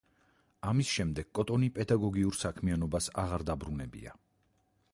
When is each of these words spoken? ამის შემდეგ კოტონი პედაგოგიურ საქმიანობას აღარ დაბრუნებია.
ამის 0.69 0.93
შემდეგ 0.93 1.27
კოტონი 1.39 1.69
პედაგოგიურ 1.75 2.39
საქმიანობას 2.39 3.11
აღარ 3.25 3.45
დაბრუნებია. 3.51 4.19